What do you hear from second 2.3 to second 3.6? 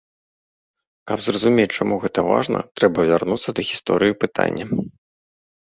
важна, трэба вярнуцца